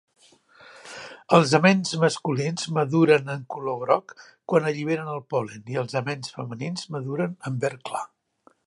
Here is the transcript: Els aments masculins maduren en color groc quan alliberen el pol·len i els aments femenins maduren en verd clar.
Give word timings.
Els 1.37 1.51
aments 1.57 1.91
masculins 2.03 2.65
maduren 2.79 3.29
en 3.35 3.45
color 3.57 3.79
groc 3.85 4.17
quan 4.53 4.67
alliberen 4.73 5.15
el 5.19 5.23
pol·len 5.37 5.71
i 5.77 5.79
els 5.85 6.01
aments 6.05 6.37
femenins 6.41 6.91
maduren 6.97 7.39
en 7.51 7.65
verd 7.67 7.89
clar. 7.91 8.07